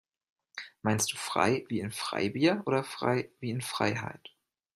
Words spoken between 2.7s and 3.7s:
frei wie in